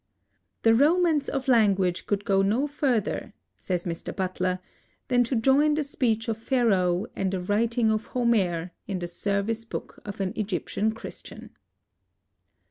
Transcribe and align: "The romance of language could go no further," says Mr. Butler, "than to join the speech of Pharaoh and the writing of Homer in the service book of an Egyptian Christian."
"The 0.63 0.73
romance 0.73 1.27
of 1.29 1.47
language 1.47 2.07
could 2.07 2.25
go 2.25 2.41
no 2.41 2.65
further," 2.65 3.35
says 3.55 3.85
Mr. 3.85 4.15
Butler, 4.15 4.57
"than 5.09 5.23
to 5.25 5.35
join 5.35 5.75
the 5.75 5.83
speech 5.83 6.27
of 6.27 6.39
Pharaoh 6.39 7.05
and 7.15 7.29
the 7.31 7.39
writing 7.39 7.91
of 7.91 8.07
Homer 8.07 8.71
in 8.87 8.97
the 8.97 9.07
service 9.07 9.63
book 9.63 9.99
of 10.03 10.19
an 10.19 10.33
Egyptian 10.35 10.93
Christian." 10.93 11.51